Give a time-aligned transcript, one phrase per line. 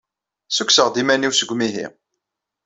[0.49, 1.87] Ssukkseɣ-d iman-inu seg umihi.